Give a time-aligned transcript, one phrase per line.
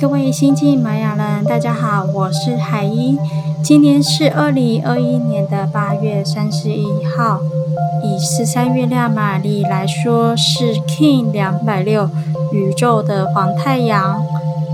[0.00, 3.16] 各位星际玛雅人，大家好，我是海伊。
[3.62, 7.40] 今天是二零二一年的八月三十一号，
[8.02, 12.10] 以十三月亮玛丽来说是 King 两百六，
[12.52, 14.24] 宇宙的黄太阳。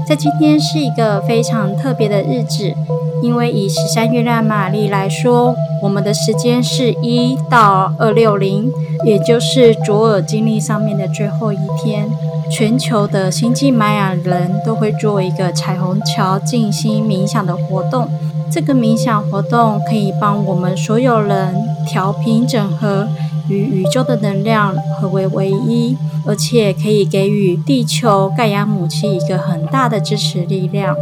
[0.06, 2.74] 在今天是一个非常特别的日子，
[3.24, 8.70] 因为以十三月亮玛丽来说，我们的时间是一到二六零，
[9.06, 12.06] 也就是左耳经历上面的最后一天。
[12.50, 18.06] 全球的星际玛雅人都会做一个彩虹桥静心冥想的活动。
[18.52, 21.54] 这个冥想活动可以帮我们所有人
[21.88, 23.08] 调频整合，
[23.48, 25.96] 与宇宙的能量合为唯一，
[26.26, 30.94] 而且可以给予地球盖亚母亲一个很大的支持力量。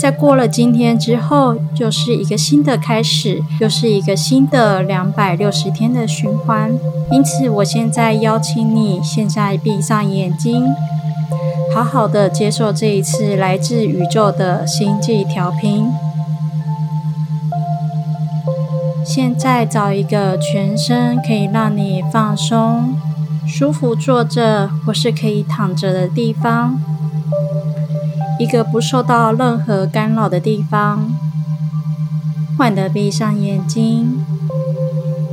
[0.00, 6.72] 在过了今天之后，就是一个新的开始，又是一个新的两百六十天的循环。
[7.10, 10.64] 因此，我现在邀请你，现在闭上眼睛，
[11.74, 15.90] 好好的接受这一次来自宇宙的星际调频。
[19.04, 22.94] 现在找一个全身可以让你放松、
[23.46, 26.80] 舒服坐着或是可以躺着的地方，
[28.40, 31.12] 一个不受到任何干扰的地方。
[32.56, 34.24] 缓的闭上眼睛，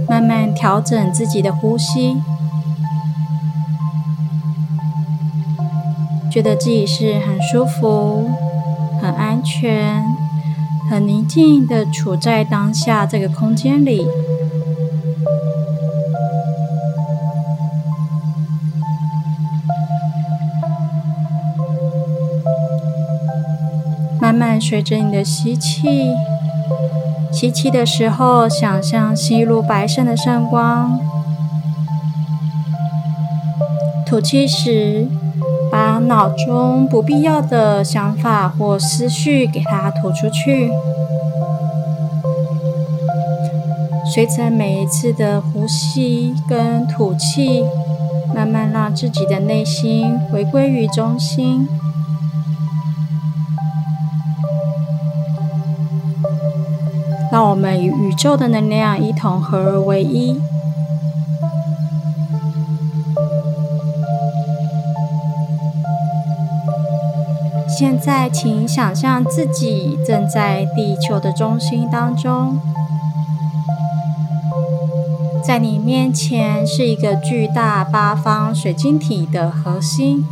[0.09, 2.17] 慢慢调整自己的呼吸，
[6.29, 8.29] 觉得自己是很舒服、
[9.01, 10.03] 很安全。
[10.89, 14.05] 很宁静的处在当下这个空间里，
[24.59, 26.13] 随着你的吸气，
[27.31, 30.99] 吸气的时候，想象吸入白色的圣光；
[34.05, 35.07] 吐气时。
[35.69, 40.71] 把脑中不必要的想法或思绪给它吐出去。
[44.05, 47.65] 随着每一次的呼吸跟吐气，
[48.33, 51.67] 慢慢让自己的内心回归于中心，
[57.31, 60.39] 让我们与宇宙的能量一同合而为一。
[67.67, 72.57] 现在，请想象自己正在地球的中心当中，
[75.43, 80.25] 在你面前是一个巨大八方水晶体的核心。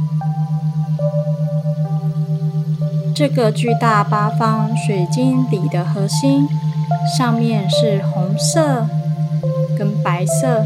[3.14, 6.48] 这个巨大八方水晶体的核心
[7.06, 8.88] 上面是红色
[9.78, 10.66] 跟白色，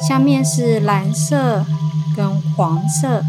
[0.00, 1.64] 下面是蓝色
[2.16, 3.22] 跟黄色。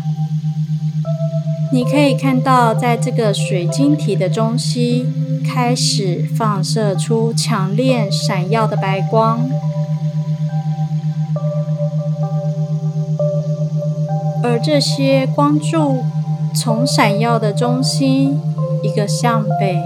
[1.71, 9.47] 你可以看到，在这个水晶体的中心开始放射出强烈闪耀的白光，
[14.43, 16.03] 而这些光柱
[16.55, 18.41] 从闪耀的中心，
[18.81, 19.79] 一个向北，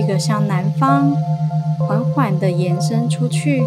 [0.00, 1.14] 一个向南方，
[1.86, 3.62] 缓缓的延伸出去。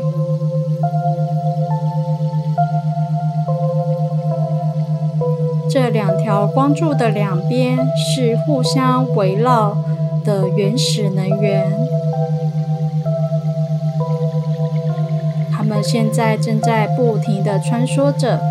[5.70, 9.78] 这两条光柱的两边是互相围绕
[10.26, 11.72] 的原始能源，
[15.52, 18.42] 它们现在正在不停的穿梭着，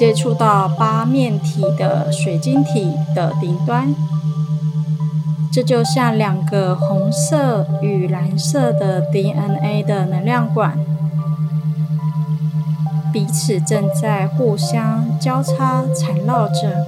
[0.00, 3.94] 接触到八面体的水晶体的顶端，
[5.52, 10.78] 这就像两个红色与蓝色的 DNA 的能量管。
[13.12, 16.86] 彼此正在互相交叉缠绕着。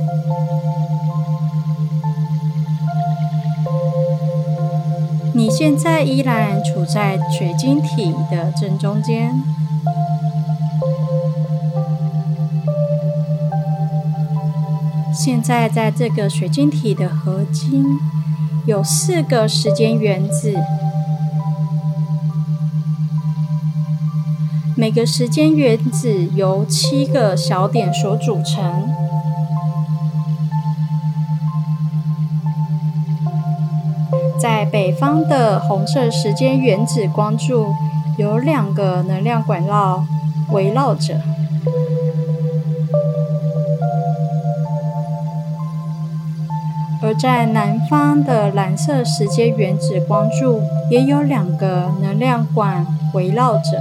[5.35, 9.62] 你现在依然处在水晶体的正中间。
[15.25, 17.85] 现在在这个水晶体的合金
[18.67, 20.53] 有四个时间原子。
[24.77, 28.91] 每个时间原子由七个小点所组成。
[34.41, 37.73] 在北方的红色时间原子光柱
[38.19, 40.05] 有两个能量管道
[40.51, 41.21] 围绕着，
[47.15, 50.61] 在南方的蓝色时间原子光柱
[50.91, 53.79] 也有两个能量管围绕着。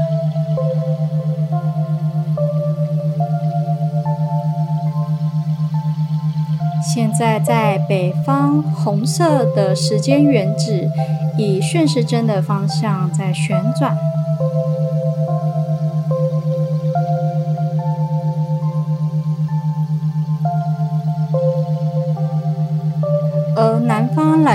[6.93, 10.89] 现在在北方红色的时间原子
[11.37, 14.20] 以顺时针的方向在旋转。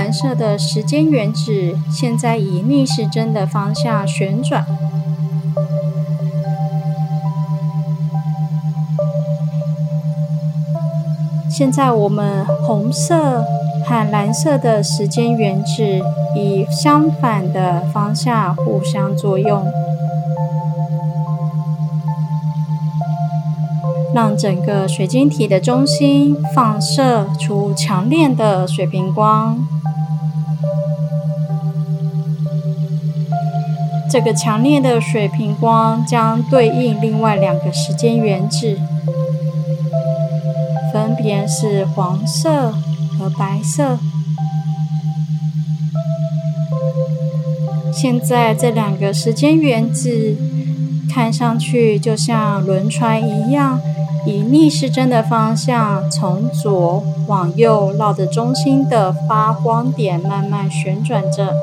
[0.07, 4.65] 蓝色的时间原子现在以逆时针的方向旋转。
[11.49, 13.43] 现在我们红色
[13.85, 15.83] 和蓝色的时间原子
[16.37, 19.67] 以相反的方向互相作用。
[24.15, 29.76] 让整个水晶体的中心放射出强烈的水平光。
[34.09, 38.77] 这个强烈的水平光将对应另外两个时间原子，
[40.93, 42.71] 分别是黄色
[43.17, 43.97] 和白色。
[47.91, 50.37] 现在这两个时间原子
[51.09, 53.79] 看上去就像轮船一样。
[54.25, 61.53] 以逆时针的方向，从左往右绕着中心的发光点慢慢旋转着。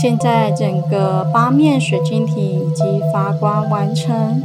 [0.00, 4.40] 现在，整个八面水晶体已经发光完成。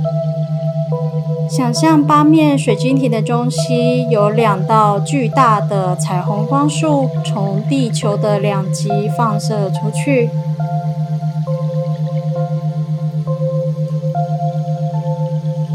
[1.48, 10.32] 想象八面水晶体的中心有两道巨大的彩虹光束从地球的两极放射出去。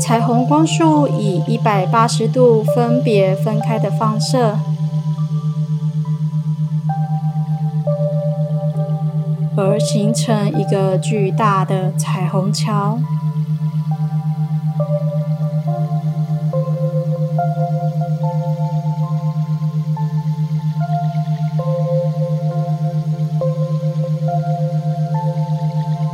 [0.00, 4.58] 彩虹光束以一百八十度分别分开的放射，
[9.60, 12.96] 而形成一个巨大的彩虹桥。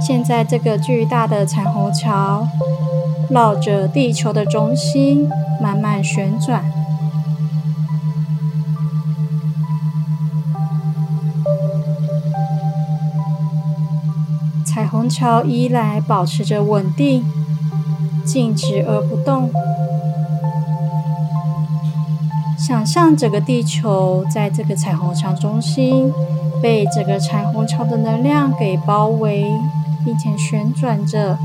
[0.00, 2.46] 现在，这个巨大的彩虹桥
[3.29, 5.29] 绕着地球的中心
[5.61, 6.64] 慢慢旋转。
[14.94, 17.25] 虹桥依然保持着稳定、
[18.25, 19.50] 静止而不动。
[22.56, 26.12] 想象整个地球在这个彩虹桥中心，
[26.62, 29.50] 被这个彩虹桥的能量给包围。
[30.05, 31.38] 并且旋转着。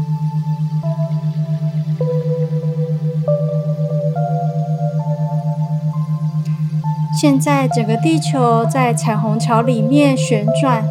[7.17, 10.83] 现在整个地球在彩虹桥里面旋转，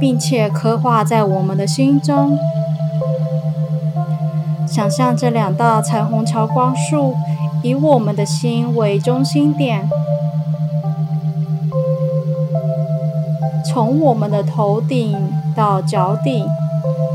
[0.00, 2.38] 并且刻画在我们的心中。
[4.66, 7.14] 想象这两道彩虹桥光束
[7.62, 9.88] 以我们的心为中心点，
[13.64, 15.16] 从我们的头顶
[15.56, 16.44] 到脚底。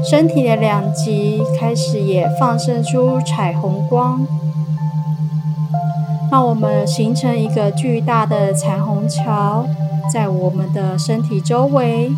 [0.04, 4.28] 身体的两极开始也放射出彩虹光，
[6.30, 9.66] 让我们形成一个巨大的彩虹桥，
[10.12, 12.12] 在我们的身体周围。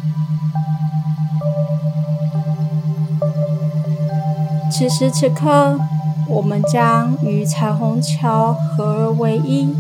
[4.77, 5.79] 此时此刻，
[6.27, 9.73] 我们将与彩虹桥合而为一。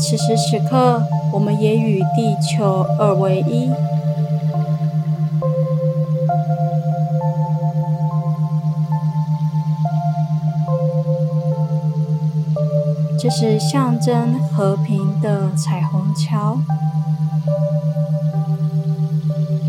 [0.00, 1.00] 此时此刻，
[1.32, 3.70] 我们也与地球二为一。
[13.16, 16.58] 这是象征和平的彩虹桥。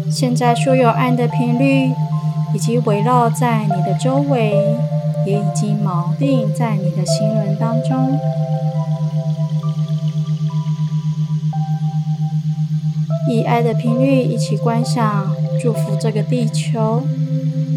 [0.09, 1.91] 现在，所有爱的频率
[2.55, 4.77] 以及围绕在你的周围，
[5.25, 8.17] 也已经锚定在你的心轮当中。
[13.29, 17.03] 以爱的频率一起观想，祝福这个地球，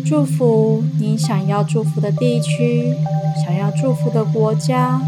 [0.06, 2.94] 祝福你想要祝福的地区，
[3.44, 5.00] 想要祝福的国家。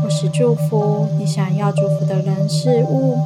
[0.00, 3.18] 或是祝福你想要祝福的人事物，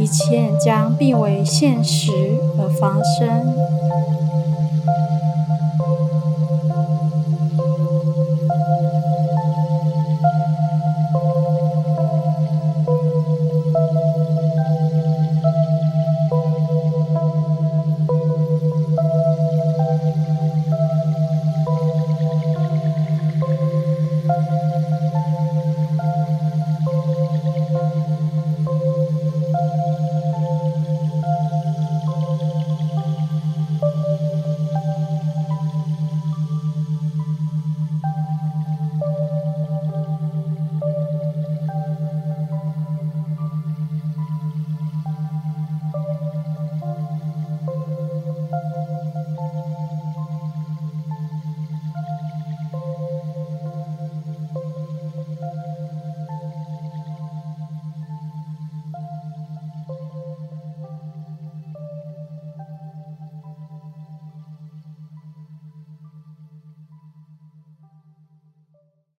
[0.00, 2.10] 一切将变为现实
[2.58, 3.54] 而发生。